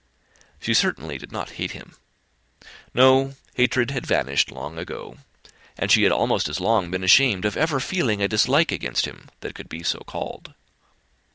She 0.59 0.73
certainly 0.73 1.19
did 1.19 1.31
not 1.31 1.51
hate 1.61 1.73
him. 1.73 1.95
No; 2.91 3.35
hatred 3.53 3.91
had 3.91 4.07
vanished 4.07 4.51
long 4.51 4.79
ago, 4.79 5.17
and 5.77 5.91
she 5.91 6.01
had 6.01 6.11
almost 6.11 6.49
as 6.49 6.59
long 6.59 6.89
been 6.89 7.03
ashamed 7.03 7.45
of 7.45 7.55
ever 7.55 7.79
feeling 7.79 8.19
a 8.19 8.27
dislike 8.27 8.71
against 8.71 9.05
him, 9.05 9.29
that 9.41 9.53
could 9.53 9.69
be 9.69 9.83
so 9.83 9.99
called. 9.99 10.55